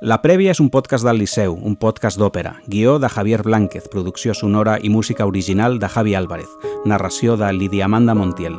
La 0.00 0.16
Prèvia 0.22 0.54
és 0.54 0.60
un 0.62 0.70
podcast 0.72 1.04
del 1.04 1.18
Liceu, 1.20 1.52
un 1.52 1.74
podcast 1.76 2.16
d'òpera, 2.16 2.54
guió 2.72 2.94
de 2.96 3.08
Javier 3.12 3.42
Blánquez, 3.44 3.84
producció 3.92 4.32
sonora 4.32 4.78
i 4.80 4.88
música 4.88 5.26
original 5.28 5.74
de 5.78 5.88
Javi 5.92 6.14
Álvarez, 6.16 6.48
narració 6.88 7.34
de 7.36 7.50
Lidia 7.52 7.84
Amanda 7.84 8.14
Montiel. 8.16 8.54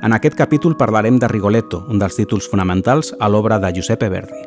En 0.00 0.14
aquest 0.16 0.32
capítol 0.38 0.78
parlarem 0.80 1.18
de 1.20 1.28
Rigoletto, 1.28 1.82
un 1.92 2.00
dels 2.00 2.16
títols 2.16 2.48
fonamentals 2.48 3.12
a 3.20 3.28
l'obra 3.28 3.58
de 3.60 3.68
Giuseppe 3.76 4.08
Verdi. 4.08 4.40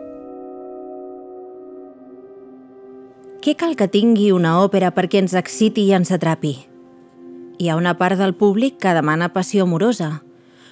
Què 3.46 3.54
cal 3.54 3.76
que 3.78 3.86
tingui 3.86 4.32
una 4.34 4.56
òpera 4.64 4.90
perquè 4.96 5.22
ens 5.22 5.36
exciti 5.38 5.84
i 5.86 5.94
ens 5.94 6.10
atrapi? 6.10 6.56
Hi 7.62 7.70
ha 7.70 7.78
una 7.78 7.94
part 8.00 8.18
del 8.18 8.34
públic 8.34 8.80
que 8.82 8.96
demana 8.98 9.30
passió 9.30 9.70
amorosa, 9.70 10.24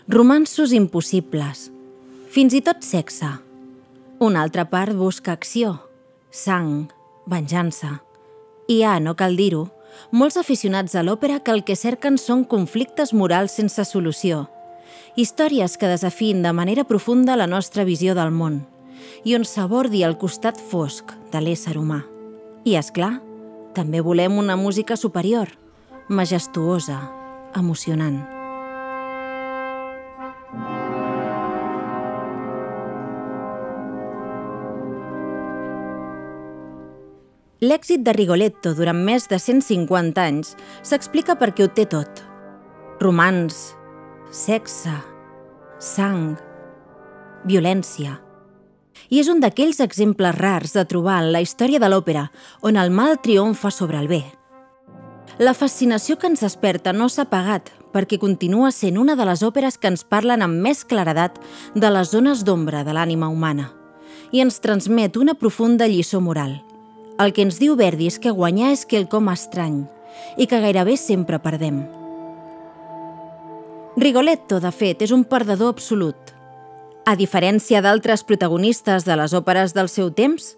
romansos 0.07 0.73
impossibles, 0.73 1.67
fins 2.33 2.57
i 2.57 2.63
tot 2.65 2.81
sexe– 2.81 3.29
una 4.20 4.41
altra 4.41 4.70
part 4.70 4.93
busca 4.95 5.31
acció, 5.31 5.79
sang, 6.29 6.91
venjança. 7.25 8.01
I 8.68 8.83
ha, 8.83 9.00
no 9.00 9.15
cal 9.15 9.37
dir-ho, 9.39 9.69
molts 10.11 10.37
aficionats 10.37 10.95
a 10.95 11.04
l'òpera 11.04 11.39
que 11.39 11.54
el 11.55 11.64
que 11.64 11.78
cerquen 11.79 12.19
són 12.19 12.43
conflictes 12.43 13.14
morals 13.14 13.55
sense 13.55 13.86
solució, 13.87 14.47
històries 15.15 15.78
que 15.79 15.87
desafien 15.87 16.43
de 16.43 16.51
manera 16.54 16.83
profunda 16.83 17.37
la 17.39 17.47
nostra 17.47 17.86
visió 17.87 18.15
del 18.15 18.32
món 18.36 18.65
i 19.23 19.36
on 19.36 19.45
s'abordi 19.47 20.04
el 20.04 20.18
costat 20.20 20.59
fosc 20.59 21.15
de 21.31 21.42
l'ésser 21.42 21.78
humà. 21.79 22.04
I, 22.67 22.75
és 22.75 22.92
clar, 22.92 23.17
també 23.73 24.04
volem 24.04 24.37
una 24.37 24.59
música 24.59 25.00
superior, 25.00 25.56
majestuosa, 26.09 27.00
emocionant. 27.56 28.39
L'èxit 37.59 38.06
de 38.08 38.14
Rigoletto 38.16 38.72
durant 38.72 38.95
més 39.03 39.25
de 39.28 39.36
150 39.36 40.22
anys 40.23 40.53
s'explica 40.80 41.34
perquè 41.36 41.66
ho 41.66 41.67
té 41.67 41.84
tot. 41.92 42.22
Romans, 43.02 43.58
sexe, 44.31 44.94
sang, 45.75 46.38
violència. 47.44 48.14
I 49.11 49.19
és 49.19 49.28
un 49.28 49.44
d'aquells 49.44 49.81
exemples 49.84 50.38
rars 50.38 50.78
de 50.78 50.86
trobar 50.88 51.17
en 51.19 51.34
la 51.34 51.42
història 51.44 51.84
de 51.84 51.89
l'òpera 51.92 52.30
on 52.64 52.80
el 52.80 52.95
mal 52.95 53.19
triomfa 53.19 53.73
sobre 53.75 54.00
el 54.00 54.08
bé. 54.08 54.22
La 55.39 55.52
fascinació 55.53 56.16
que 56.16 56.31
ens 56.31 56.45
desperta 56.47 56.95
no 56.95 57.09
s'ha 57.12 57.28
pagat 57.28 57.73
perquè 57.91 58.22
continua 58.23 58.72
sent 58.72 58.95
una 58.95 59.17
de 59.19 59.28
les 59.28 59.44
òperes 59.44 59.75
que 59.75 59.91
ens 59.91 60.08
parlen 60.08 60.47
amb 60.47 60.64
més 60.64 60.86
claredat 60.88 61.44
de 61.75 61.91
les 61.91 62.16
zones 62.16 62.47
d'ombra 62.47 62.88
de 62.88 62.95
l'ànima 62.95 63.28
humana 63.28 63.73
i 64.31 64.39
ens 64.39 64.64
transmet 64.64 65.19
una 65.19 65.36
profunda 65.36 65.91
lliçó 65.91 66.23
moral– 66.23 66.56
el 67.20 67.34
que 67.36 67.44
ens 67.44 67.59
diu 67.59 67.75
Verdi 67.75 68.08
és 68.08 68.17
que 68.23 68.31
guanyar 68.31 68.72
és 68.72 68.86
quelcom 68.88 69.28
estrany 69.31 69.84
i 70.39 70.48
que 70.48 70.62
gairebé 70.64 70.95
sempre 70.98 71.39
perdem. 71.44 71.84
Rigoletto, 74.00 74.62
de 74.64 74.72
fet, 74.72 75.03
és 75.03 75.12
un 75.12 75.25
perdedor 75.28 75.73
absolut. 75.75 76.31
A 77.03 77.16
diferència 77.20 77.81
d'altres 77.84 78.23
protagonistes 78.23 79.03
de 79.03 79.17
les 79.20 79.34
òperes 79.36 79.73
del 79.75 79.90
seu 79.92 80.14
temps, 80.16 80.53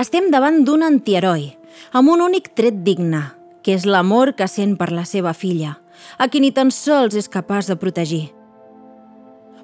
estem 0.00 0.30
davant 0.32 0.62
d'un 0.64 0.86
antiheroi, 0.86 1.50
amb 1.92 2.14
un 2.14 2.24
únic 2.24 2.54
tret 2.56 2.80
digne, 2.86 3.20
que 3.60 3.74
és 3.76 3.84
l'amor 3.84 4.32
que 4.38 4.48
sent 4.48 4.76
per 4.80 4.92
la 4.94 5.04
seva 5.04 5.34
filla, 5.34 5.76
a 6.16 6.30
qui 6.32 6.40
ni 6.40 6.52
tan 6.54 6.70
sols 6.72 7.16
és 7.18 7.28
capaç 7.28 7.68
de 7.68 7.76
protegir. 7.76 8.30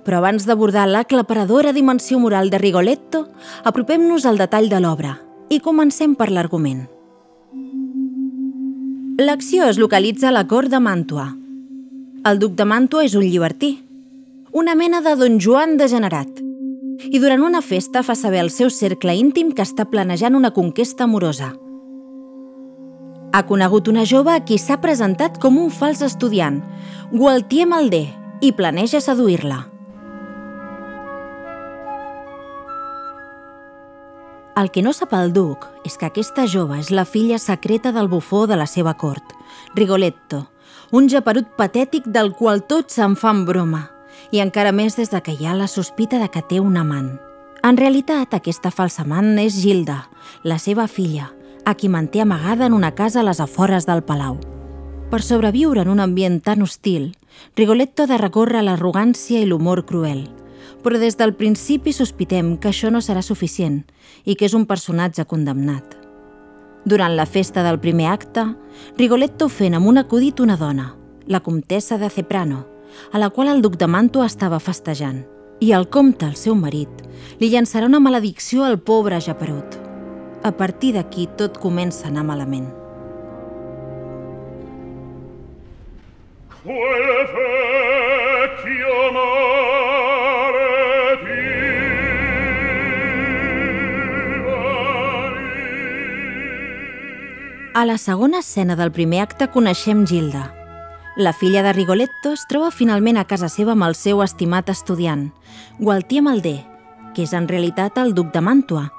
Però 0.02 0.18
abans 0.18 0.44
d'abordar 0.44 0.88
l'aclaparadora 0.90 1.72
dimensió 1.72 2.18
moral 2.18 2.50
de 2.50 2.58
Rigoletto, 2.58 3.28
apropem-nos 3.64 4.26
al 4.26 4.40
detall 4.42 4.68
de 4.68 4.80
l'obra, 4.82 5.14
i 5.52 5.60
comencem 5.60 6.14
per 6.16 6.30
l'argument. 6.32 6.86
L'acció 9.20 9.66
es 9.68 9.76
localitza 9.76 10.30
a 10.30 10.32
la 10.32 10.46
cort 10.48 10.72
de 10.72 10.78
Màntua. 10.80 11.26
El 12.24 12.38
duc 12.40 12.54
de 12.56 12.64
Màntua 12.64 13.04
és 13.04 13.16
un 13.18 13.26
llibertí, 13.26 13.74
una 14.56 14.74
mena 14.78 15.02
de 15.04 15.12
don 15.20 15.36
Joan 15.44 15.76
degenerat, 15.76 16.40
i 17.04 17.20
durant 17.20 17.44
una 17.44 17.60
festa 17.60 18.00
fa 18.06 18.16
saber 18.16 18.40
al 18.40 18.48
seu 18.54 18.70
cercle 18.72 19.12
íntim 19.18 19.50
que 19.52 19.66
està 19.66 19.84
planejant 19.90 20.38
una 20.38 20.52
conquesta 20.56 21.04
amorosa. 21.04 21.50
Ha 23.32 23.42
conegut 23.48 23.88
una 23.92 24.06
jove 24.08 24.32
a 24.32 24.40
qui 24.44 24.56
s'ha 24.60 24.80
presentat 24.80 25.36
com 25.42 25.60
un 25.60 25.68
fals 25.68 26.00
estudiant, 26.04 26.62
Gualtier 27.12 27.68
Maldé, 27.68 28.06
i 28.40 28.52
planeja 28.56 29.04
seduir-la. 29.04 29.71
El 34.54 34.68
que 34.70 34.82
no 34.84 34.92
sap 34.92 35.14
el 35.16 35.30
duc 35.32 35.64
és 35.88 35.94
que 35.96 36.04
aquesta 36.10 36.44
jove 36.44 36.76
és 36.76 36.90
la 36.92 37.06
filla 37.08 37.38
secreta 37.40 37.88
del 37.92 38.08
bufó 38.12 38.44
de 38.46 38.58
la 38.60 38.66
seva 38.68 38.92
cort, 39.00 39.32
Rigoletto, 39.74 40.42
un 40.92 41.08
japerut 41.08 41.54
patètic 41.56 42.04
del 42.04 42.34
qual 42.36 42.60
tots 42.68 42.98
se'n 42.98 43.16
fan 43.16 43.46
broma, 43.48 43.86
i 44.30 44.42
encara 44.44 44.74
més 44.76 44.98
des 44.98 45.08
de 45.08 45.22
que 45.24 45.32
hi 45.32 45.48
ha 45.48 45.56
la 45.56 45.70
sospita 45.72 46.20
de 46.20 46.28
que 46.28 46.42
té 46.44 46.60
un 46.60 46.76
amant. 46.76 47.14
En 47.64 47.78
realitat, 47.80 48.34
aquesta 48.36 48.70
falsa 48.70 49.06
amant 49.06 49.38
és 49.40 49.56
Gilda, 49.62 50.02
la 50.44 50.60
seva 50.60 50.84
filla, 50.84 51.30
a 51.64 51.72
qui 51.72 51.88
manté 51.88 52.20
amagada 52.20 52.68
en 52.68 52.76
una 52.76 52.92
casa 52.92 53.22
a 53.22 53.24
les 53.24 53.40
afores 53.40 53.88
del 53.88 54.04
palau. 54.04 54.36
Per 55.08 55.22
sobreviure 55.24 55.80
en 55.80 55.88
un 55.88 56.00
ambient 56.00 56.42
tan 56.44 56.60
hostil, 56.60 57.14
Rigoletto 57.56 58.04
ha 58.04 58.12
de 58.12 58.20
recórrer 58.20 58.66
l'arrogància 58.68 59.40
i 59.40 59.48
l'humor 59.48 59.86
cruel– 59.88 60.28
però 60.82 60.98
des 60.98 61.16
del 61.16 61.34
principi 61.38 61.92
sospitem 61.94 62.56
que 62.58 62.70
això 62.70 62.90
no 62.90 63.00
serà 63.00 63.22
suficient 63.22 63.82
i 64.24 64.34
que 64.34 64.46
és 64.46 64.54
un 64.54 64.66
personatge 64.66 65.24
condemnat. 65.30 65.98
Durant 66.84 67.14
la 67.14 67.26
festa 67.26 67.62
del 67.62 67.78
primer 67.78 68.08
acte, 68.10 68.44
Rigoletto 68.98 69.46
ofèn 69.46 69.78
amb 69.78 69.86
un 69.86 70.02
acudit 70.02 70.40
una 70.42 70.56
dona, 70.58 70.96
la 71.26 71.40
comtessa 71.40 71.98
de 71.98 72.10
Ceprano, 72.10 72.66
a 73.12 73.18
la 73.18 73.30
qual 73.30 73.48
el 73.48 73.62
duc 73.62 73.78
de 73.78 73.86
Manto 73.86 74.24
estava 74.24 74.58
festejant, 74.58 75.22
i 75.62 75.70
el 75.72 75.86
comte, 75.88 76.26
el 76.26 76.34
seu 76.34 76.56
marit, 76.58 76.90
li 77.38 77.52
llançarà 77.52 77.86
una 77.86 78.02
maledicció 78.02 78.64
al 78.66 78.80
pobre 78.80 79.20
Japerut. 79.20 79.78
A 80.42 80.50
partir 80.50 80.96
d'aquí 80.96 81.28
tot 81.38 81.58
comença 81.62 82.08
a 82.08 82.10
anar 82.10 82.26
malament. 82.26 82.66
Quel 86.64 87.26
A 97.74 97.86
la 97.86 97.96
segona 97.96 98.40
escena 98.40 98.76
del 98.76 98.90
primer 98.92 99.22
acte 99.22 99.46
coneixem 99.48 100.02
Gilda. 100.04 100.50
La 101.16 101.32
filla 101.32 101.62
de 101.62 101.72
Rigoletto 101.72 102.34
es 102.36 102.42
troba 102.48 102.68
finalment 102.70 103.16
a 103.16 103.24
casa 103.24 103.48
seva 103.48 103.72
amb 103.72 103.86
el 103.86 103.96
seu 103.96 104.20
estimat 104.20 104.68
estudiant, 104.68 105.30
Gualtier 105.80 106.20
Maldé, 106.20 106.58
que 107.16 107.24
és 107.24 107.32
en 107.32 107.48
realitat 107.48 107.96
el 107.96 108.12
duc 108.12 108.28
de 108.36 108.44
Màntua, 108.44 108.90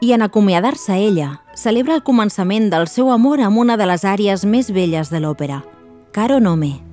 i 0.00 0.14
en 0.16 0.24
acomiadar-se 0.24 0.96
ella, 0.96 1.42
celebra 1.52 2.00
el 2.00 2.04
començament 2.08 2.72
del 2.72 2.88
seu 2.88 3.12
amor 3.12 3.44
amb 3.44 3.60
una 3.60 3.76
de 3.76 3.84
les 3.84 4.08
àrees 4.08 4.48
més 4.48 4.72
belles 4.72 5.12
de 5.12 5.20
l'òpera, 5.20 5.60
Caro 6.16 6.40
Nome. 6.40 6.85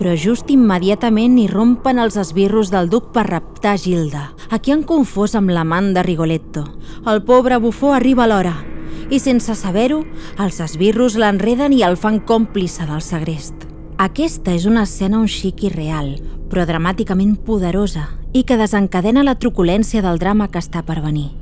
Però 0.00 0.14
just 0.16 0.48
immediatament 0.48 1.36
irrompen 1.42 2.00
els 2.00 2.16
esbirros 2.16 2.70
del 2.72 2.88
duc 2.88 3.10
per 3.12 3.26
raptar 3.28 3.74
Gilda, 3.76 4.30
a 4.48 4.58
qui 4.58 4.72
han 4.72 4.86
confós 4.88 5.34
amb 5.36 5.52
l'amant 5.52 5.92
de 5.92 6.02
Rigoletto. 6.02 6.64
El 7.04 7.20
pobre 7.28 7.58
bufó 7.60 7.92
arriba 7.92 8.24
a 8.24 8.30
l'hora 8.30 8.54
i, 9.10 9.18
sense 9.20 9.52
saber-ho, 9.58 10.00
els 10.40 10.60
esbirros 10.64 11.18
l'enreden 11.20 11.74
i 11.76 11.82
el 11.84 11.98
fan 12.00 12.20
còmplice 12.24 12.88
del 12.88 13.04
segrest. 13.04 13.66
Aquesta 14.00 14.54
és 14.56 14.64
una 14.64 14.86
escena 14.88 15.20
un 15.20 15.28
xic 15.28 15.66
real, 15.74 16.14
però 16.48 16.64
dramàticament 16.64 17.36
poderosa 17.44 18.08
i 18.32 18.46
que 18.48 18.56
desencadena 18.56 19.26
la 19.26 19.36
truculència 19.36 20.00
del 20.00 20.22
drama 20.22 20.48
que 20.48 20.62
està 20.62 20.80
per 20.86 21.02
venir. 21.04 21.39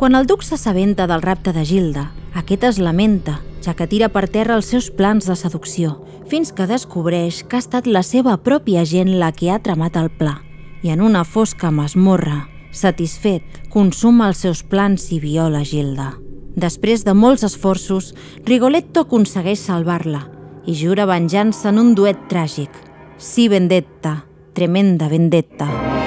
Quan 0.00 0.14
el 0.16 0.24
duc 0.24 0.40
s'assabenta 0.40 1.04
del 1.04 1.20
rapte 1.20 1.52
de 1.52 1.60
Gilda, 1.68 2.06
aquest 2.32 2.62
es 2.64 2.78
lamenta, 2.80 3.34
ja 3.60 3.74
que 3.76 3.84
tira 3.84 4.06
per 4.08 4.30
terra 4.32 4.54
els 4.56 4.70
seus 4.72 4.86
plans 4.88 5.26
de 5.28 5.36
seducció, 5.36 5.98
fins 6.30 6.54
que 6.56 6.64
descobreix 6.64 7.42
que 7.44 7.58
ha 7.58 7.60
estat 7.60 7.84
la 7.84 8.00
seva 8.00 8.38
pròpia 8.40 8.86
gent 8.88 9.10
la 9.20 9.28
que 9.36 9.50
ha 9.52 9.58
tramat 9.60 9.98
el 10.00 10.08
pla. 10.08 10.38
I 10.80 10.94
en 10.94 11.04
una 11.04 11.26
fosca 11.28 11.68
masmorra, 11.68 12.46
satisfet, 12.72 13.44
consuma 13.68 14.30
els 14.32 14.40
seus 14.40 14.64
plans 14.64 15.04
i 15.12 15.20
viola 15.20 15.60
Gilda. 15.68 16.14
Després 16.56 17.04
de 17.04 17.12
molts 17.12 17.44
esforços, 17.44 18.14
Rigoletto 18.48 19.04
aconsegueix 19.04 19.60
salvar-la 19.60 20.24
i 20.64 20.80
jura 20.80 21.04
venjança 21.04 21.68
en 21.68 21.84
un 21.84 21.92
duet 21.92 22.24
tràgic. 22.32 22.72
Si 23.18 23.50
vendetta, 23.52 24.22
tremenda 24.56 25.12
vendetta. 25.12 25.68
No, 25.68 25.99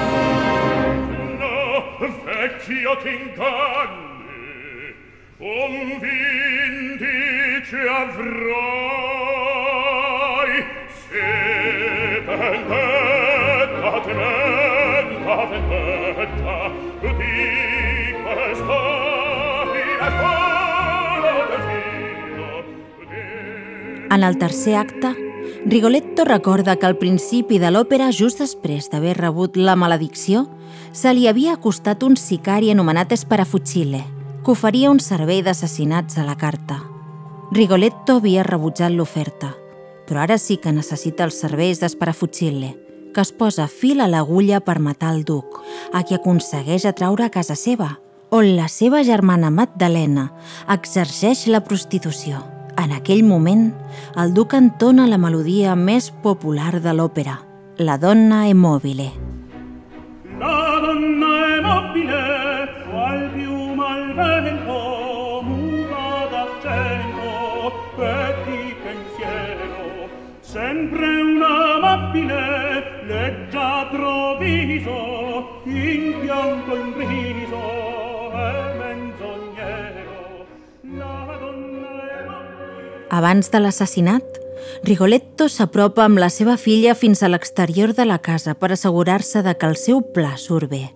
vecchio 2.64 2.96
t'inganni, 3.02 4.14
un 5.38 5.98
vi 6.00 7.60
che 7.68 7.88
avrai 7.88 8.54
se 11.08 12.22
vendetta 12.26 14.00
tremenda 14.02 15.36
vendetta 15.50 16.56
di 17.00 18.14
questa 18.22 18.82
En 24.10 24.22
el 24.22 24.38
tercer 24.38 24.76
acte, 24.76 25.16
Rigoletto 25.66 26.24
recorda 26.24 26.76
que 26.76 26.86
al 26.86 26.96
principi 26.96 27.58
de 27.58 27.70
l'òpera, 27.72 28.12
just 28.12 28.38
després 28.38 28.86
d'haver 28.92 29.16
rebut 29.18 29.56
la 29.56 29.74
maledicció, 29.74 30.46
se 30.94 31.10
li 31.12 31.26
havia 31.26 31.56
acostat 31.58 32.04
un 32.06 32.14
sicari 32.16 32.70
anomenat 32.70 33.12
Esparafucile, 33.12 34.04
que 34.44 34.52
oferia 34.52 34.92
un 34.92 35.00
servei 35.02 35.42
d'assassinats 35.42 36.20
a 36.22 36.24
la 36.24 36.36
carta. 36.38 36.78
Rigoletto 37.52 38.20
havia 38.20 38.44
rebutjat 38.46 38.94
l'oferta, 38.94 39.50
però 40.06 40.22
ara 40.22 40.38
sí 40.38 40.56
que 40.62 40.72
necessita 40.72 41.26
els 41.26 41.40
serveis 41.42 41.82
d'Esparafucile, 41.82 42.70
que 43.14 43.22
es 43.26 43.32
posa 43.34 43.66
fil 43.66 44.00
a 44.00 44.08
l'agulla 44.08 44.62
per 44.62 44.78
matar 44.78 45.12
el 45.16 45.24
duc, 45.26 45.60
a 45.92 46.04
qui 46.06 46.14
aconsegueix 46.14 46.86
atraure 46.86 47.26
a 47.26 47.34
casa 47.34 47.58
seva, 47.58 47.98
on 48.30 48.54
la 48.54 48.68
seva 48.70 49.02
germana 49.02 49.50
Magdalena 49.50 50.30
exerceix 50.70 51.48
la 51.50 51.64
prostitució. 51.66 52.42
En 52.78 52.94
aquell 52.94 53.22
moment, 53.26 53.68
el 54.18 54.34
duc 54.34 54.54
entona 54.54 55.06
la 55.10 55.18
melodia 55.18 55.74
més 55.74 56.10
popular 56.22 56.80
de 56.80 56.94
l'òpera, 56.94 57.40
La 57.78 57.96
donna 57.98 58.46
è 58.46 58.52
mobile. 58.52 59.10
La 59.10 59.33
donna 60.84 61.30
è 61.56 61.60
mobile, 61.60 62.22
qual 62.88 63.30
piuma 63.34 63.86
al 63.96 64.14
vento, 64.14 65.40
muta 65.48 66.08
d'accento 66.32 67.30
e 67.98 68.34
di 68.44 68.74
pensiero. 68.84 70.08
Sempre 70.40 71.06
una 71.22 71.74
amabile, 71.76 72.42
leggiadro 73.06 74.36
viso, 74.38 75.62
in 75.64 76.02
pianto 76.20 76.76
in 76.76 76.92
riso 77.02 77.64
e 78.46 78.52
menzognero. 78.80 80.46
La 80.98 81.36
donna 81.40 81.92
è 82.12 82.24
mobile. 82.28 83.06
Abans 83.08 83.48
de 83.50 83.58
l'assassinat, 83.58 84.33
Rigoletto 84.84 85.46
s'apropa 85.48 86.02
amb 86.04 86.18
la 86.20 86.26
seva 86.28 86.58
filla 86.60 86.92
fins 86.92 87.22
a 87.22 87.28
l'exterior 87.32 87.94
de 87.96 88.04
la 88.04 88.18
casa 88.20 88.52
per 88.52 88.68
assegurar-se 88.74 89.40
de 89.40 89.54
que 89.56 89.70
el 89.70 89.78
seu 89.80 90.02
pla 90.12 90.34
surt 90.36 90.68
bé. 90.68 90.90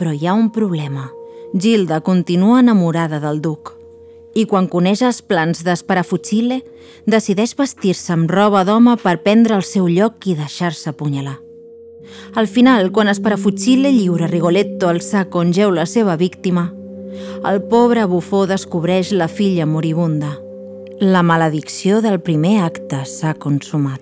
Però 0.00 0.14
hi 0.14 0.24
ha 0.24 0.32
un 0.32 0.48
problema. 0.48 1.10
Gilda 1.52 1.98
continua 2.00 2.62
enamorada 2.62 3.18
del 3.20 3.42
duc. 3.44 3.74
I 4.32 4.46
quan 4.48 4.70
coneix 4.72 5.02
els 5.04 5.20
plans 5.20 5.60
d'Esparafucile, 5.68 6.62
decideix 7.04 7.52
vestir-se 7.58 8.14
amb 8.14 8.32
roba 8.32 8.64
d'home 8.64 8.96
per 9.04 9.18
prendre 9.20 9.60
el 9.60 9.68
seu 9.68 9.84
lloc 9.84 10.24
i 10.24 10.38
deixar-se 10.40 10.88
apunyalar. 10.94 11.36
Al 12.40 12.48
final, 12.48 12.88
quan 12.88 13.12
Esparafucile 13.12 13.92
lliura 13.92 14.32
Rigoletto 14.32 14.88
al 14.88 15.02
sac 15.04 15.36
on 15.36 15.52
geu 15.52 15.76
la 15.76 15.84
seva 15.84 16.16
víctima, 16.16 16.70
el 17.44 17.60
pobre 17.68 18.08
bufó 18.08 18.46
descobreix 18.48 19.12
la 19.12 19.28
filla 19.28 19.68
moribunda. 19.68 20.38
La 20.98 21.22
maledicció 21.22 22.00
del 22.00 22.22
primer 22.24 22.62
acte 22.64 23.02
s'ha 23.04 23.34
consumat. 23.36 24.00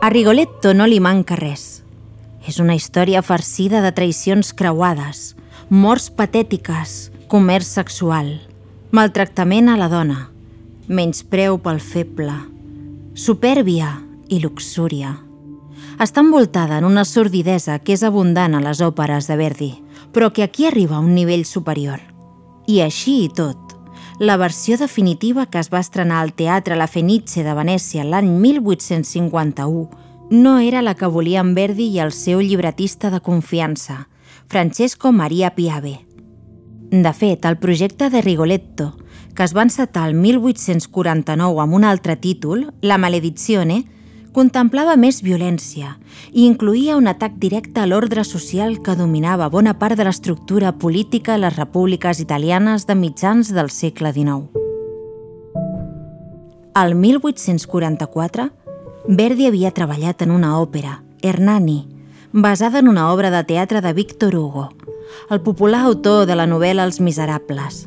A 0.00 0.08
Rigoletto 0.08 0.72
no 0.72 0.86
li 0.86 1.00
manca 1.00 1.36
res. 1.36 1.85
És 2.46 2.60
una 2.62 2.76
història 2.78 3.22
farcida 3.26 3.80
de 3.82 3.90
traïcions 3.90 4.52
creuades, 4.54 5.34
morts 5.68 6.08
patètiques, 6.14 7.10
comerç 7.26 7.72
sexual, 7.80 8.36
maltractament 8.94 9.72
a 9.72 9.76
la 9.80 9.88
dona, 9.90 10.28
menyspreu 10.86 11.58
pel 11.58 11.80
feble, 11.82 12.36
supèrbia 13.18 13.96
i 14.30 14.38
luxúria. 14.44 15.16
Està 15.98 16.22
envoltada 16.22 16.78
en 16.78 16.86
una 16.86 17.06
sordidesa 17.08 17.80
que 17.80 17.96
és 17.96 18.04
abundant 18.06 18.54
a 18.54 18.62
les 18.62 18.82
òperes 18.84 19.26
de 19.26 19.36
Verdi, 19.40 19.72
però 20.12 20.30
que 20.30 20.44
aquí 20.44 20.66
arriba 20.68 20.96
a 20.96 21.02
un 21.02 21.14
nivell 21.16 21.44
superior. 21.44 21.98
I 22.70 22.82
així 22.84 23.24
i 23.24 23.28
tot, 23.28 23.74
la 24.18 24.36
versió 24.36 24.78
definitiva 24.78 25.46
que 25.50 25.58
es 25.58 25.72
va 25.72 25.82
estrenar 25.82 26.22
al 26.22 26.32
Teatre 26.32 26.76
La 26.76 26.86
Fenice 26.86 27.42
de 27.44 27.54
Venècia 27.58 28.04
l'any 28.04 28.30
1851 28.40 30.05
no 30.30 30.58
era 30.58 30.82
la 30.82 30.94
que 30.94 31.06
volien 31.06 31.54
Verdi 31.54 31.86
i 31.94 32.00
el 32.02 32.12
seu 32.12 32.40
llibretista 32.40 33.10
de 33.10 33.20
confiança, 33.20 34.08
Francesco 34.48 35.12
Maria 35.12 35.54
Piave. 35.54 36.00
De 36.90 37.12
fet, 37.12 37.44
el 37.44 37.58
projecte 37.58 38.10
de 38.10 38.22
Rigoletto, 38.22 38.96
que 39.34 39.44
es 39.44 39.54
va 39.54 39.62
encetar 39.62 40.08
el 40.08 40.14
1849 40.14 41.62
amb 41.62 41.74
un 41.74 41.84
altre 41.84 42.16
títol, 42.16 42.72
La 42.80 42.98
maledizione, 42.98 43.84
contemplava 44.36 44.98
més 45.00 45.22
violència 45.24 45.94
i 46.32 46.44
incluïa 46.44 46.98
un 46.98 47.08
atac 47.08 47.38
directe 47.40 47.80
a 47.80 47.86
l'ordre 47.86 48.24
social 48.24 48.82
que 48.84 48.96
dominava 48.98 49.48
bona 49.48 49.78
part 49.78 49.96
de 49.96 50.04
l'estructura 50.04 50.74
política 50.76 51.34
a 51.34 51.40
les 51.40 51.56
repúbliques 51.56 52.20
italianes 52.20 52.84
de 52.86 52.94
mitjans 52.94 53.54
del 53.56 53.70
segle 53.70 54.12
XIX. 54.12 54.50
Al 56.74 56.94
1844, 56.94 58.50
Verdi 59.08 59.46
havia 59.46 59.70
treballat 59.70 60.22
en 60.24 60.32
una 60.34 60.56
òpera, 60.58 61.04
Hernani, 61.22 61.86
basada 62.32 62.80
en 62.80 62.88
una 62.88 63.12
obra 63.12 63.30
de 63.30 63.44
teatre 63.44 63.80
de 63.80 63.92
Victor 63.92 64.34
Hugo, 64.34 64.70
el 65.30 65.40
popular 65.40 65.84
autor 65.86 66.26
de 66.26 66.34
la 66.34 66.46
novel·la 66.50 66.82
Els 66.82 66.98
Miserables. 67.00 67.86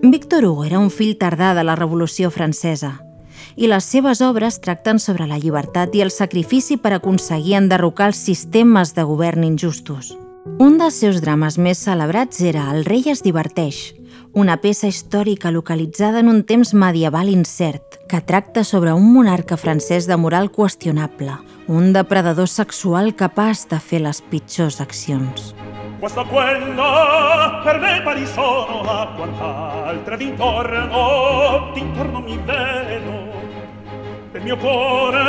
Victor 0.00 0.46
Hugo 0.46 0.64
era 0.64 0.78
un 0.78 0.88
fill 0.88 1.18
tardà 1.20 1.52
de 1.54 1.64
la 1.64 1.76
Revolució 1.76 2.30
Francesa 2.30 3.02
i 3.56 3.68
les 3.68 3.84
seves 3.84 4.22
obres 4.24 4.60
tracten 4.64 4.98
sobre 4.98 5.26
la 5.28 5.36
llibertat 5.36 5.92
i 5.94 6.00
el 6.00 6.10
sacrifici 6.10 6.78
per 6.80 6.94
aconseguir 6.96 7.58
enderrocar 7.58 8.08
els 8.08 8.24
sistemes 8.24 8.94
de 8.96 9.04
govern 9.04 9.44
injustos. 9.44 10.14
Un 10.58 10.78
dels 10.80 10.96
seus 11.04 11.20
drames 11.20 11.58
més 11.58 11.84
celebrats 11.84 12.40
era 12.40 12.70
El 12.72 12.86
rei 12.88 13.10
es 13.12 13.20
diverteix, 13.22 13.94
una 14.32 14.56
peça 14.56 14.88
històrica 14.88 15.50
localitzada 15.50 16.20
en 16.20 16.28
un 16.32 16.44
temps 16.44 16.72
medieval 16.72 17.28
incert, 17.28 17.89
que 18.10 18.20
tracta 18.20 18.64
sobre 18.64 18.92
un 18.92 19.12
monarca 19.12 19.56
francès 19.56 20.08
de 20.10 20.16
moral 20.18 20.50
qüestionable, 20.50 21.30
un 21.70 21.92
depredador 21.94 22.48
sexual 22.50 23.14
capaç 23.14 23.68
de 23.70 23.78
fer 23.78 24.00
les 24.02 24.18
pitjors 24.32 24.80
accions. 24.82 25.52
Questo 26.00 26.24
quello 26.26 26.88
per 27.62 27.78
me 27.78 28.00
pari 28.02 28.26
sono 28.26 28.82
a 28.82 29.06
quant'altre 29.14 30.16
d'intorno, 30.16 31.70
d'intorno 31.72 32.20
mi 32.20 32.36
vedo. 32.38 33.14
Nel 34.32 34.42
mio 34.42 34.56
cuore 34.56 35.22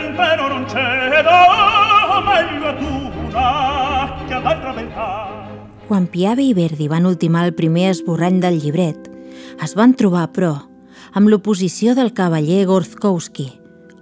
l'impero 0.00 0.48
non 0.48 0.64
cedo, 0.66 1.36
meglio 2.24 2.68
ad 2.68 2.80
una 2.80 4.24
che 4.26 4.32
ad 4.32 4.46
altra 4.46 4.72
beltà. 4.72 5.28
Quan 5.86 6.06
Piave 6.06 6.42
i 6.42 6.54
Verdi 6.54 6.88
van 6.88 7.04
ultimar 7.04 7.44
el 7.44 7.52
primer 7.52 7.90
esborrany 7.90 8.40
del 8.40 8.60
llibret, 8.60 9.10
es 9.60 9.74
van 9.74 9.92
trobar, 9.92 10.28
però, 10.32 10.67
amb 11.12 11.28
l'oposició 11.28 11.94
del 11.96 12.12
cavaller 12.12 12.66
Gorzkowski, 12.66 13.48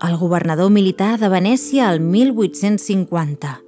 el 0.07 0.17
governador 0.17 0.71
militar 0.71 1.19
de 1.21 1.29
Venècia 1.33 1.89
al 1.89 2.01
1850, 2.01 3.61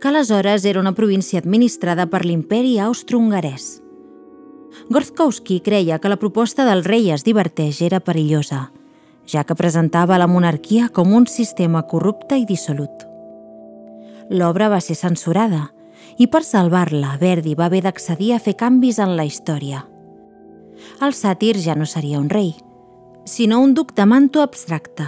que 0.00 0.08
aleshores 0.08 0.64
era 0.64 0.80
una 0.80 0.94
província 0.94 1.38
administrada 1.38 2.06
per 2.06 2.24
l'imperi 2.24 2.78
austro-hongarès. 2.78 3.80
Gorzkowski 4.90 5.60
creia 5.60 5.98
que 5.98 6.08
la 6.08 6.18
proposta 6.18 6.64
del 6.66 6.84
rei 6.84 7.10
es 7.14 7.24
diverteix 7.24 7.80
era 7.82 8.00
perillosa, 8.00 8.70
ja 9.26 9.44
que 9.44 9.56
presentava 9.56 10.18
la 10.18 10.28
monarquia 10.28 10.88
com 10.88 11.14
un 11.14 11.26
sistema 11.26 11.84
corrupte 11.88 12.36
i 12.36 12.44
dissolut. 12.44 13.06
L'obra 14.30 14.68
va 14.72 14.80
ser 14.80 14.96
censurada 14.96 15.68
i 16.18 16.28
per 16.28 16.44
salvar-la, 16.44 17.16
Verdi 17.20 17.54
va 17.54 17.66
haver 17.66 17.82
d'accedir 17.84 18.34
a 18.34 18.40
fer 18.42 18.56
canvis 18.56 19.00
en 19.02 19.16
la 19.16 19.24
història. 19.24 19.84
El 21.02 21.14
sàtir 21.16 21.56
ja 21.60 21.74
no 21.78 21.86
seria 21.86 22.20
un 22.20 22.28
rei, 22.30 22.54
sinó 23.24 23.60
un 23.60 23.74
duc 23.74 23.94
de 23.94 24.06
manto 24.06 24.42
abstracte, 24.42 25.06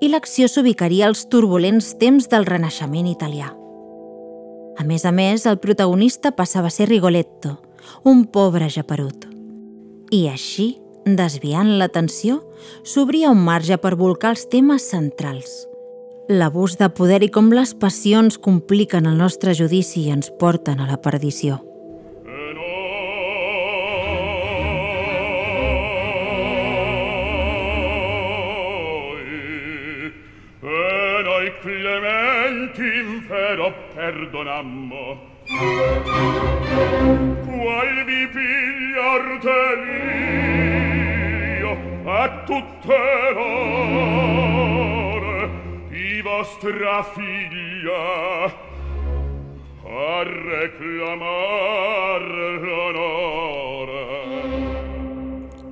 i 0.00 0.08
l'acció 0.08 0.48
s'ubicaria 0.48 1.06
als 1.08 1.26
turbulents 1.28 1.96
temps 1.98 2.28
del 2.30 2.46
Renaixement 2.46 3.06
italià. 3.10 3.52
A 4.78 4.84
més 4.86 5.04
a 5.04 5.10
més, 5.10 5.46
el 5.46 5.58
protagonista 5.58 6.30
passava 6.30 6.68
a 6.68 6.70
ser 6.70 6.88
Rigoletto, 6.88 7.58
un 8.04 8.26
pobre 8.26 8.68
japerut. 8.70 9.26
I 10.14 10.28
així, 10.30 10.78
desviant 11.04 11.74
l'atenció, 11.80 12.44
s'obria 12.84 13.32
un 13.34 13.42
marge 13.42 13.78
per 13.78 13.96
volcar 13.96 14.36
els 14.36 14.46
temes 14.48 14.86
centrals. 14.90 15.64
l'abús 16.28 16.76
de 16.76 16.90
poder 16.92 17.22
i 17.24 17.30
com 17.32 17.48
les 17.56 17.72
passions 17.72 18.36
compliquen 18.36 19.06
el 19.08 19.16
nostre 19.16 19.54
judici 19.56 20.02
i 20.02 20.10
ens 20.12 20.28
porten 20.38 20.78
a 20.78 20.86
la 20.86 21.00
perdició. 21.00 21.67
Infero 33.48 33.72
perdonammo 33.94 35.16
qual 37.46 38.04
vi 38.04 38.28
pigliar 38.28 39.38
delirio 39.40 40.92
a 42.04 42.44
tutte 42.44 42.98
l'ore 43.34 45.50
di 45.88 46.20
vostra 46.20 47.02
figlia 47.02 48.52
a 49.84 50.22
reclamar 50.22 52.20
l'onore 52.60 54.06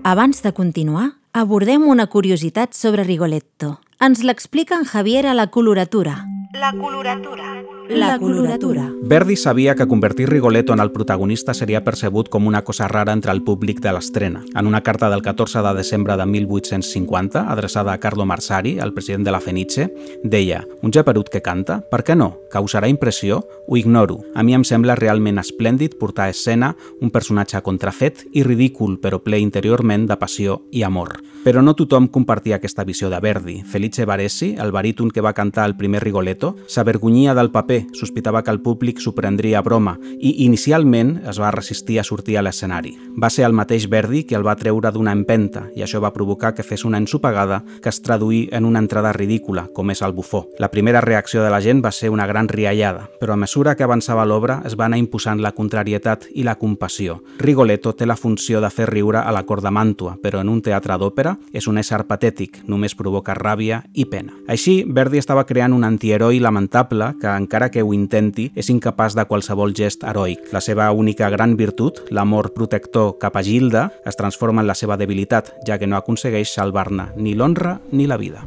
Abans 0.02 0.40
de 0.40 0.52
continuar, 0.52 1.10
abordem 1.32 1.88
una 1.88 2.06
curiositat 2.06 2.74
sobre 2.74 3.02
Rigoletto. 3.02 3.80
Ens 3.98 4.22
l'explica 4.22 4.76
en 4.78 4.84
Javier 4.86 5.26
a 5.26 5.34
la 5.34 5.48
coloratura. 5.50 6.35
La 6.58 6.72
coloratura. 6.72 7.75
La 7.88 8.18
coloratura. 8.18 8.90
Verdi 9.02 9.36
sabia 9.36 9.74
que 9.74 9.86
convertir 9.86 10.28
Rigoletto 10.28 10.72
en 10.72 10.80
el 10.80 10.90
protagonista 10.90 11.54
seria 11.54 11.84
percebut 11.84 12.28
com 12.28 12.46
una 12.46 12.64
cosa 12.64 12.88
rara 12.88 13.12
entre 13.12 13.30
el 13.30 13.42
públic 13.44 13.78
de 13.80 13.92
l'estrena. 13.94 14.42
En 14.58 14.66
una 14.66 14.82
carta 14.82 15.08
del 15.10 15.22
14 15.22 15.62
de 15.62 15.74
desembre 15.74 16.16
de 16.16 16.26
1850, 16.26 17.44
adreçada 17.52 17.92
a 17.92 18.00
Carlo 18.00 18.26
Marsari, 18.26 18.78
el 18.78 18.92
president 18.92 19.24
de 19.24 19.30
la 19.30 19.40
Fenice, 19.40 19.86
deia 20.24 20.64
«Un 20.82 20.92
geperut 20.92 21.30
que 21.30 21.42
canta? 21.42 21.78
Per 21.90 22.02
què 22.02 22.16
no? 22.16 22.32
Causarà 22.50 22.88
impressió? 22.90 23.44
Ho 23.68 23.76
ignoro. 23.76 24.18
A 24.34 24.42
mi 24.42 24.54
em 24.54 24.64
sembla 24.64 24.98
realment 24.98 25.38
esplèndid 25.38 25.94
portar 26.00 26.26
a 26.26 26.34
escena 26.34 26.74
un 27.00 27.10
personatge 27.14 27.62
contrafet 27.62 28.26
i 28.32 28.42
ridícul, 28.42 28.98
però 28.98 29.22
ple 29.22 29.38
interiorment 29.38 30.08
de 30.10 30.18
passió 30.18 30.62
i 30.72 30.82
amor». 30.82 31.20
Però 31.46 31.60
no 31.62 31.76
tothom 31.78 32.08
compartia 32.10 32.56
aquesta 32.56 32.82
visió 32.82 33.06
de 33.06 33.20
Verdi. 33.22 33.60
Felice 33.62 34.04
Baresi, 34.04 34.56
el 34.58 34.72
baríton 34.74 35.12
que 35.14 35.22
va 35.22 35.32
cantar 35.32 35.68
el 35.68 35.76
primer 35.76 36.02
Rigoletto, 36.02 36.56
s'avergonyia 36.66 37.36
del 37.38 37.52
paper 37.54 37.75
paper, 37.76 37.94
sospitava 37.94 38.42
que 38.42 38.50
el 38.50 38.60
públic 38.60 39.00
s'ho 39.00 39.12
prendria 39.14 39.58
a 39.58 39.62
broma 39.62 39.96
i 40.20 40.44
inicialment 40.44 41.22
es 41.28 41.38
va 41.40 41.50
resistir 41.50 41.98
a 42.00 42.04
sortir 42.04 42.36
a 42.38 42.42
l'escenari. 42.42 42.94
Va 43.20 43.30
ser 43.30 43.44
el 43.46 43.52
mateix 43.56 43.88
Verdi 43.88 44.24
que 44.24 44.36
el 44.36 44.46
va 44.46 44.56
treure 44.56 44.90
d'una 44.92 45.12
empenta 45.12 45.66
i 45.74 45.82
això 45.82 46.00
va 46.00 46.12
provocar 46.12 46.54
que 46.54 46.64
fes 46.64 46.84
una 46.84 46.98
ensopegada 46.98 47.62
que 47.82 47.88
es 47.88 48.00
traduí 48.02 48.48
en 48.52 48.64
una 48.64 48.78
entrada 48.78 49.12
ridícula, 49.12 49.68
com 49.72 49.90
és 49.90 50.02
el 50.02 50.12
bufó. 50.12 50.46
La 50.58 50.70
primera 50.70 51.00
reacció 51.00 51.42
de 51.42 51.50
la 51.50 51.60
gent 51.60 51.82
va 51.84 51.92
ser 51.92 52.10
una 52.10 52.26
gran 52.26 52.48
riallada, 52.48 53.08
però 53.20 53.34
a 53.34 53.40
mesura 53.40 53.76
que 53.76 53.84
avançava 53.84 54.26
l'obra 54.26 54.62
es 54.66 54.76
va 54.78 54.86
anar 54.86 54.98
imposant 54.98 55.40
la 55.42 55.52
contrarietat 55.52 56.26
i 56.34 56.44
la 56.44 56.56
compassió. 56.56 57.20
Rigoletto 57.38 57.94
té 57.94 58.06
la 58.06 58.16
funció 58.16 58.60
de 58.60 58.70
fer 58.70 58.88
riure 58.90 59.20
a 59.20 59.32
la 59.32 59.44
cort 59.46 59.64
de 59.64 59.70
Màntua, 59.70 60.16
però 60.22 60.40
en 60.40 60.48
un 60.48 60.62
teatre 60.62 60.96
d'òpera 60.98 61.36
és 61.52 61.66
un 61.66 61.78
ésser 61.78 62.04
patètic, 62.06 62.62
només 62.66 62.94
provoca 62.96 63.34
ràbia 63.34 63.82
i 63.94 64.06
pena. 64.06 64.34
Així, 64.48 64.84
Verdi 64.86 65.18
estava 65.18 65.46
creant 65.46 65.74
un 65.74 65.84
antiheroi 65.84 66.40
lamentable 66.40 67.12
que, 67.20 67.28
encara 67.28 67.65
encara 67.66 67.70
que 67.70 67.82
ho 67.82 67.92
intenti, 67.92 68.50
és 68.54 68.68
incapaç 68.70 69.16
de 69.16 69.24
qualsevol 69.26 69.74
gest 69.74 70.04
heroic. 70.06 70.52
La 70.52 70.60
seva 70.60 70.90
única 70.92 71.28
gran 71.30 71.56
virtut, 71.56 72.04
l'amor 72.10 72.52
protector 72.54 73.16
cap 73.18 73.36
a 73.36 73.42
Gilda, 73.42 73.90
es 74.06 74.16
transforma 74.16 74.62
en 74.62 74.68
la 74.68 74.74
seva 74.74 74.96
debilitat, 74.96 75.54
ja 75.66 75.78
que 75.78 75.86
no 75.86 75.96
aconsegueix 75.96 76.52
salvar-ne 76.52 77.10
ni 77.16 77.34
l'honra 77.34 77.80
ni 77.90 78.06
la 78.06 78.16
vida. 78.16 78.44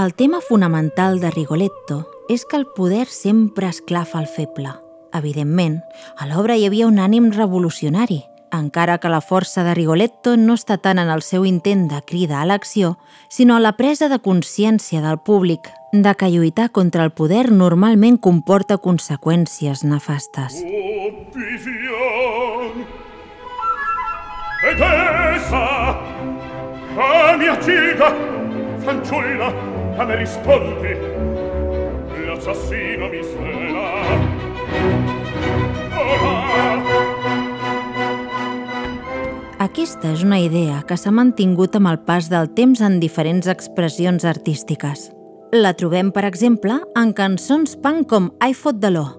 El 0.00 0.14
tema 0.14 0.40
fonamental 0.40 1.20
de 1.20 1.30
Rigoletto 1.30 2.08
és 2.32 2.46
que 2.48 2.56
el 2.56 2.64
poder 2.64 3.06
sempre 3.12 3.68
esclafa 3.68 4.20
el 4.22 4.26
feble. 4.32 4.70
Evidentment, 5.12 5.82
a 6.16 6.24
l'obra 6.24 6.56
hi 6.56 6.64
havia 6.64 6.86
un 6.88 6.96
ànim 6.96 7.26
revolucionari, 7.34 8.22
encara 8.48 8.96
que 8.96 9.10
la 9.12 9.20
força 9.20 9.60
de 9.66 9.74
Rigoletto 9.76 10.38
no 10.40 10.54
està 10.56 10.78
tant 10.80 10.96
en 11.02 11.10
el 11.12 11.20
seu 11.20 11.44
intent 11.44 11.84
de 11.90 12.00
crida 12.08 12.40
a 12.40 12.46
l'acció, 12.48 12.96
sinó 13.28 13.58
a 13.58 13.60
la 13.60 13.74
presa 13.76 14.08
de 14.08 14.16
consciència 14.24 15.02
del 15.04 15.18
públic 15.20 15.68
de 15.92 16.14
que 16.16 16.30
lluitar 16.32 16.70
contra 16.72 17.04
el 17.04 17.12
poder 17.12 17.50
normalment 17.52 18.16
comporta 18.16 18.78
conseqüències 18.80 19.84
nefastes. 19.84 20.64
Oh, 29.60 29.79
a 30.00 30.04
me 30.06 30.16
rispondi. 30.16 30.94
L'assassino 32.26 33.08
mi 33.12 33.20
svela. 33.20 33.88
Aquesta 39.60 40.14
és 40.14 40.24
una 40.24 40.38
idea 40.40 40.80
que 40.88 40.96
s'ha 40.96 41.12
mantingut 41.12 41.76
amb 41.76 41.90
el 41.92 42.00
pas 42.08 42.30
del 42.32 42.48
temps 42.56 42.80
en 42.80 42.96
diferents 43.02 43.50
expressions 43.52 44.24
artístiques. 44.24 45.10
La 45.52 45.74
trobem, 45.76 46.14
per 46.16 46.24
exemple, 46.24 46.80
en 46.96 47.12
cançons 47.12 47.76
punk 47.84 48.08
com 48.08 48.32
I 48.40 48.56
Fought 48.56 48.80
the 48.80 48.94
Law, 48.96 49.12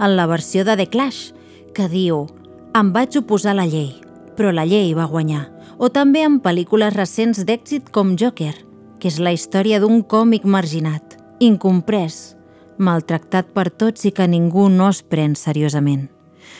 en 0.00 0.16
la 0.18 0.26
versió 0.26 0.66
de 0.66 0.74
The 0.74 0.90
Clash, 0.90 1.30
que 1.76 1.86
diu 1.86 2.26
«Em 2.74 2.90
vaig 2.90 3.14
oposar 3.22 3.54
a 3.54 3.60
la 3.62 3.70
llei, 3.70 3.92
però 4.34 4.50
la 4.50 4.66
llei 4.66 4.90
va 4.96 5.06
guanyar», 5.06 5.46
o 5.78 5.92
també 5.92 6.26
en 6.26 6.40
pel·lícules 6.42 6.96
recents 6.96 7.44
d'èxit 7.46 7.92
com 7.94 8.16
Joker, 8.18 8.65
que 9.00 9.08
és 9.10 9.18
la 9.20 9.32
història 9.34 9.80
d'un 9.82 10.02
còmic 10.02 10.44
marginat, 10.44 11.16
incomprès, 11.40 12.36
maltractat 12.78 13.52
per 13.56 13.70
tots 13.70 14.04
i 14.08 14.12
que 14.12 14.28
ningú 14.28 14.68
no 14.72 14.90
es 14.92 15.02
pren 15.02 15.34
seriosament, 15.36 16.08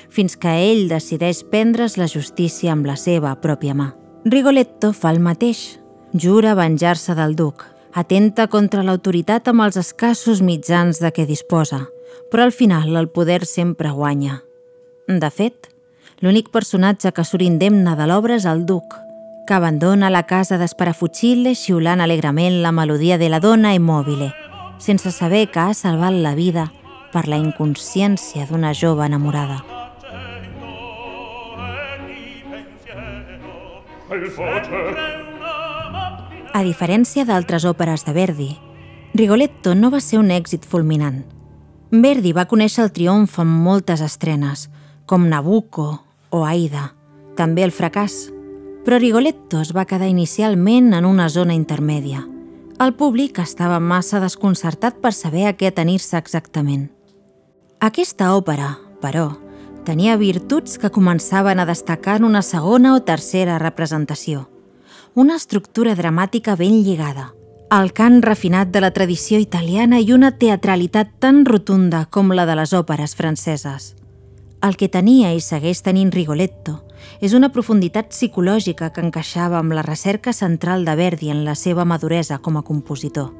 fins 0.09 0.37
que 0.37 0.53
ell 0.71 0.87
decideix 0.89 1.43
prendre's 1.51 1.97
la 2.01 2.09
justícia 2.09 2.73
amb 2.73 2.87
la 2.89 2.97
seva 2.97 3.35
pròpia 3.41 3.77
mà. 3.77 3.93
Rigoletto 4.25 4.93
fa 4.93 5.13
el 5.15 5.21
mateix, 5.23 5.79
jura 6.13 6.57
venjar-se 6.59 7.15
del 7.15 7.37
duc, 7.37 7.65
atenta 7.93 8.49
contra 8.53 8.83
l'autoritat 8.85 9.49
amb 9.49 9.65
els 9.67 9.79
escassos 9.81 10.43
mitjans 10.43 11.01
de 11.01 11.13
què 11.13 11.27
disposa, 11.29 11.87
però 12.31 12.45
al 12.45 12.53
final 12.53 12.97
el 12.97 13.09
poder 13.09 13.45
sempre 13.47 13.93
guanya. 13.95 14.43
De 15.07 15.31
fet, 15.31 15.71
l'únic 16.21 16.51
personatge 16.51 17.13
que 17.13 17.25
surt 17.25 17.45
indemne 17.47 17.95
de 17.97 18.07
l'obra 18.09 18.37
és 18.41 18.47
el 18.49 18.65
duc, 18.67 19.06
que 19.47 19.55
abandona 19.55 20.11
la 20.11 20.25
casa 20.27 20.59
d'Esparafucile 20.59 21.55
xiulant 21.55 22.03
alegrament 22.03 22.59
la 22.61 22.73
melodia 22.75 23.17
de 23.17 23.31
la 23.31 23.41
dona 23.41 23.73
immòbile, 23.73 24.33
sense 24.79 25.13
saber 25.15 25.47
que 25.49 25.61
ha 25.63 25.75
salvat 25.75 26.13
la 26.13 26.35
vida 26.35 26.67
per 27.15 27.29
la 27.31 27.39
inconsciència 27.41 28.45
d'una 28.51 28.75
jove 28.75 29.07
enamorada. 29.07 29.63
A 36.53 36.63
diferència 36.65 37.25
d'altres 37.25 37.65
òperes 37.65 38.05
de 38.05 38.13
Verdi, 38.13 38.51
Rigoletto 39.17 39.75
no 39.75 39.91
va 39.91 40.03
ser 40.05 40.21
un 40.21 40.31
èxit 40.31 40.67
fulminant. 40.69 41.23
Verdi 41.91 42.35
va 42.37 42.49
conèixer 42.51 42.85
el 42.85 42.93
triomf 42.93 43.39
amb 43.41 43.63
moltes 43.65 44.03
estrenes, 44.05 44.69
com 45.07 45.29
Nabucco 45.31 45.89
o 46.31 46.45
Aida, 46.45 46.91
també 47.37 47.63
el 47.65 47.73
fracàs, 47.73 48.36
però 48.87 49.01
Rigoletto 49.03 49.59
es 49.59 49.73
va 49.75 49.83
quedar 49.85 50.07
inicialment 50.07 50.93
en 50.95 51.07
una 51.09 51.27
zona 51.29 51.57
intermèdia. 51.59 52.21
El 52.79 52.93
públic 52.95 53.41
estava 53.43 53.81
massa 53.83 54.21
desconcertat 54.23 55.01
per 55.03 55.11
saber 55.11 55.49
a 55.49 55.55
què 55.59 55.73
tenir-se 55.75 56.15
exactament. 56.23 56.85
Aquesta 57.83 58.31
òpera, 58.37 58.77
però, 59.03 59.33
tenia 59.83 60.15
virtuts 60.21 60.79
que 60.79 60.93
començaven 60.95 61.59
a 61.59 61.67
destacar 61.67 62.21
en 62.21 62.31
una 62.31 62.45
segona 62.47 62.95
o 62.95 63.03
tercera 63.03 63.59
representació. 63.59 64.47
Una 65.19 65.35
estructura 65.35 65.99
dramàtica 65.99 66.55
ben 66.55 66.79
lligada, 66.87 67.33
el 67.75 67.91
cant 67.91 68.23
refinat 68.23 68.71
de 68.71 68.87
la 68.87 68.95
tradició 68.95 69.43
italiana 69.43 69.99
i 69.99 70.13
una 70.15 70.37
teatralitat 70.39 71.17
tan 71.19 71.43
rotunda 71.45 72.07
com 72.07 72.31
la 72.31 72.47
de 72.47 72.55
les 72.55 72.71
òperes 72.71 73.19
franceses. 73.19 73.97
El 74.63 74.79
que 74.79 74.87
tenia 74.87 75.35
i 75.35 75.43
segueix 75.43 75.83
tenint 75.83 76.15
Rigoletto 76.15 76.86
és 77.21 77.35
una 77.35 77.51
profunditat 77.53 78.13
psicològica 78.13 78.91
que 78.93 79.03
encaixava 79.05 79.59
amb 79.59 79.75
la 79.77 79.85
recerca 79.87 80.33
central 80.33 80.85
de 80.85 80.95
Verdi 80.97 81.31
en 81.31 81.45
la 81.45 81.55
seva 81.55 81.85
maduresa 81.85 82.39
com 82.39 82.57
a 82.57 82.63
compositor. 82.63 83.33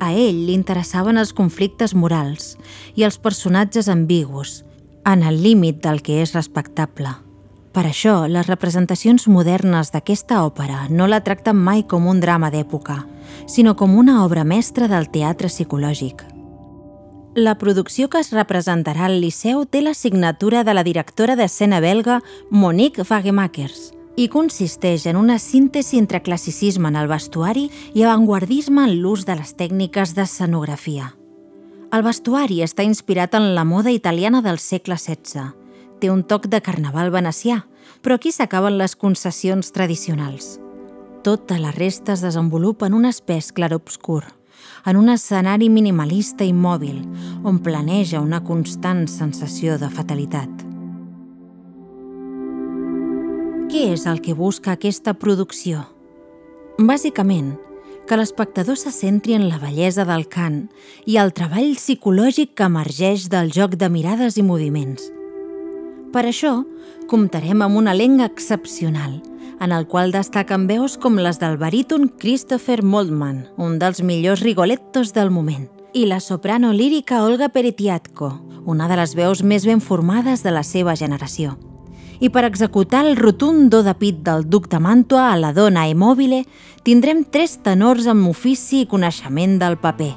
A 0.00 0.12
ell 0.16 0.46
li 0.46 0.54
interessaven 0.56 1.20
els 1.20 1.34
conflictes 1.36 1.94
morals 1.94 2.56
i 2.96 3.04
els 3.04 3.18
personatges 3.18 3.88
ambigus, 3.88 4.64
en 5.04 5.22
el 5.22 5.42
límit 5.42 5.82
del 5.84 6.00
que 6.02 6.20
és 6.22 6.32
respectable. 6.36 7.12
Per 7.70 7.84
això, 7.86 8.24
les 8.26 8.48
representacions 8.48 9.28
modernes 9.30 9.92
d'aquesta 9.94 10.40
òpera 10.42 10.88
no 10.90 11.06
la 11.06 11.22
tracten 11.22 11.56
mai 11.56 11.84
com 11.86 12.08
un 12.10 12.18
drama 12.18 12.50
d'època, 12.50 13.04
sinó 13.46 13.76
com 13.76 13.94
una 13.94 14.24
obra 14.24 14.42
mestra 14.42 14.88
del 14.90 15.06
teatre 15.12 15.48
psicològic. 15.52 16.29
La 17.36 17.58
producció 17.58 18.08
que 18.10 18.18
es 18.18 18.32
representarà 18.34 19.04
al 19.06 19.20
Liceu 19.22 19.62
té 19.62 19.84
la 19.84 19.94
signatura 19.94 20.64
de 20.66 20.72
la 20.74 20.82
directora 20.82 21.36
d'escena 21.38 21.78
belga 21.78 22.16
Monique 22.50 23.04
Wagemakers 23.06 23.92
i 24.18 24.26
consisteix 24.28 25.04
en 25.06 25.14
una 25.16 25.38
síntesi 25.38 26.00
entre 26.00 26.24
classicisme 26.26 26.90
en 26.90 26.96
el 26.98 27.06
vestuari 27.06 27.68
i 27.94 28.02
avantguardisme 28.02 28.82
en 28.82 28.96
l'ús 28.98 29.22
de 29.28 29.36
les 29.38 29.54
tècniques 29.54 30.16
d'escenografia. 30.16 31.12
El 31.94 32.02
vestuari 32.02 32.64
està 32.66 32.82
inspirat 32.82 33.38
en 33.38 33.54
la 33.54 33.64
moda 33.64 33.94
italiana 33.94 34.42
del 34.42 34.58
segle 34.58 34.98
XVI. 34.98 35.54
Té 36.02 36.10
un 36.10 36.24
toc 36.26 36.50
de 36.50 36.58
carnaval 36.60 37.14
venecià, 37.14 37.60
però 38.02 38.18
aquí 38.18 38.34
s'acaben 38.34 38.74
les 38.74 38.96
concessions 38.96 39.70
tradicionals. 39.70 40.58
Tota 41.22 41.62
la 41.62 41.70
resta 41.70 42.18
es 42.18 42.26
desenvolupa 42.26 42.90
en 42.90 42.94
un 42.94 43.06
espès 43.06 43.52
clarobscur, 43.52 44.24
en 44.86 44.96
un 44.96 45.08
escenari 45.12 45.68
minimalista 45.68 46.44
i 46.44 46.52
mòbil, 46.52 47.02
on 47.44 47.60
planeja 47.64 48.20
una 48.20 48.42
constant 48.44 49.06
sensació 49.08 49.78
de 49.78 49.90
fatalitat. 49.92 50.66
Què 53.70 53.86
és 53.94 54.06
el 54.10 54.18
que 54.18 54.34
busca 54.34 54.72
aquesta 54.74 55.14
producció? 55.14 55.84
Bàsicament, 56.78 57.52
que 58.10 58.16
l'espectador 58.18 58.74
se 58.74 58.90
centri 58.90 59.36
en 59.36 59.44
la 59.46 59.60
bellesa 59.62 60.02
del 60.08 60.24
cant 60.26 60.64
i 61.06 61.20
el 61.22 61.30
treball 61.30 61.76
psicològic 61.78 62.56
que 62.58 62.66
emergeix 62.66 63.28
del 63.30 63.52
joc 63.54 63.76
de 63.78 63.86
mirades 63.86 64.40
i 64.40 64.42
moviments. 64.42 65.04
Per 66.10 66.24
això, 66.26 66.64
comptarem 67.06 67.62
amb 67.62 67.78
un 67.78 67.86
elenc 67.86 68.24
excepcional, 68.24 69.20
en 69.60 69.72
el 69.72 69.86
qual 69.86 70.10
destaquen 70.10 70.66
veus 70.66 70.96
com 70.96 71.18
les 71.20 71.38
del 71.38 71.58
baríton 71.60 72.08
Christopher 72.08 72.80
Moldman, 72.82 73.44
un 73.60 73.78
dels 73.78 74.00
millors 74.02 74.40
rigolettos 74.40 75.12
del 75.12 75.30
moment, 75.30 75.68
i 75.92 76.06
la 76.08 76.20
soprano 76.20 76.72
lírica 76.72 77.22
Olga 77.24 77.50
Peretiatko, 77.52 78.30
una 78.64 78.88
de 78.88 78.96
les 78.96 79.14
veus 79.14 79.42
més 79.44 79.66
ben 79.68 79.82
formades 79.84 80.42
de 80.42 80.54
la 80.54 80.64
seva 80.64 80.96
generació. 80.96 81.58
I 82.20 82.28
per 82.32 82.44
executar 82.44 83.04
el 83.06 83.16
rotund 83.16 83.70
do 83.72 83.82
de 83.84 83.94
pit 83.96 84.24
del 84.24 84.46
duc 84.48 84.68
de 84.72 84.80
Màntua 84.80 85.30
a 85.32 85.36
la 85.40 85.52
dona 85.56 85.86
immòbile, 85.88 86.42
tindrem 86.84 87.24
tres 87.24 87.58
tenors 87.64 88.08
amb 88.08 88.28
ofici 88.28 88.82
i 88.84 88.88
coneixement 88.88 89.58
del 89.60 89.78
paper. 89.80 90.12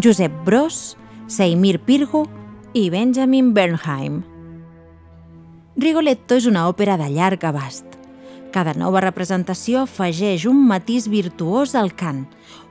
Josep 0.00 0.32
Bros, 0.44 0.96
Seimir 1.28 1.80
Pirgo 1.84 2.26
i 2.72 2.88
Benjamin 2.92 3.54
Bernheim. 3.54 4.22
Rigoletto 5.80 6.36
és 6.36 6.48
una 6.48 6.68
òpera 6.68 6.98
de 7.00 7.08
llarg 7.12 7.44
abast. 7.48 7.89
Cada 8.50 8.74
nova 8.74 8.98
representació 9.04 9.84
afegeix 9.84 10.44
un 10.50 10.58
matís 10.66 11.06
virtuós 11.10 11.76
al 11.78 11.92
cant, 11.94 12.24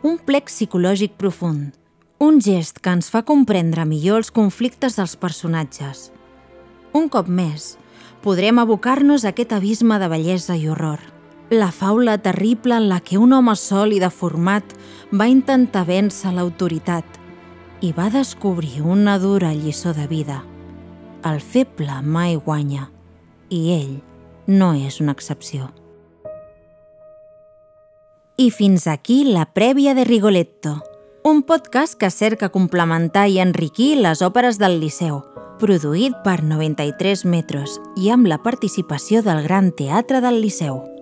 un 0.04 0.18
plec 0.20 0.50
psicològic 0.52 1.14
profund, 1.16 1.72
un 2.20 2.42
gest 2.44 2.82
que 2.84 2.92
ens 2.92 3.08
fa 3.08 3.22
comprendre 3.24 3.86
millor 3.88 4.20
els 4.20 4.32
conflictes 4.36 4.98
dels 5.00 5.16
personatges. 5.16 6.10
Un 6.92 7.08
cop 7.08 7.30
més, 7.32 7.78
podrem 8.20 8.60
abocar-nos 8.60 9.24
a 9.24 9.32
aquest 9.32 9.56
abisme 9.56 10.02
de 10.02 10.10
bellesa 10.12 10.58
i 10.60 10.68
horror. 10.68 11.00
La 11.50 11.72
faula 11.72 12.18
terrible 12.20 12.76
en 12.76 12.90
la 12.90 13.00
que 13.00 13.18
un 13.18 13.32
home 13.34 13.56
sol 13.56 13.96
i 13.96 14.02
deformat 14.04 14.76
va 15.16 15.30
intentar 15.32 15.86
vèncer 15.88 16.36
l'autoritat 16.36 17.18
i 17.80 17.94
va 17.96 18.10
descobrir 18.12 18.84
una 18.84 19.16
dura 19.18 19.54
lliçó 19.56 19.96
de 19.96 20.06
vida. 20.12 20.44
El 21.24 21.40
feble 21.40 22.02
mai 22.04 22.36
guanya 22.36 22.90
i 23.50 23.64
ell 23.80 23.98
no 24.50 24.74
és 24.74 25.00
una 25.00 25.14
excepció. 25.14 25.70
I 28.36 28.50
fins 28.52 28.88
aquí 28.88 29.24
la 29.28 29.46
prèvia 29.54 29.94
de 29.94 30.06
Rigoletto, 30.08 30.82
un 31.24 31.44
podcast 31.44 31.98
que 32.00 32.10
cerca 32.10 32.50
complementar 32.50 33.28
i 33.30 33.40
enriquir 33.44 33.98
les 34.00 34.24
òperes 34.26 34.58
del 34.58 34.80
Liceu, 34.82 35.22
produït 35.60 36.16
per 36.24 36.40
93 36.42 37.26
metres 37.28 37.78
i 38.00 38.10
amb 38.10 38.32
la 38.32 38.40
participació 38.42 39.22
del 39.22 39.44
Gran 39.44 39.74
Teatre 39.76 40.24
del 40.24 40.42
Liceu. 40.42 40.99